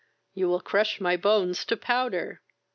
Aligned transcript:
you 0.33 0.47
will 0.49 0.59
crush 0.61 0.99
my 0.99 1.15
bones 1.15 1.63
to 1.63 1.77
powder!" 1.77 2.41